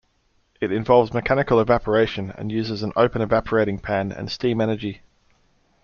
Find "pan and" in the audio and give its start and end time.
3.77-4.31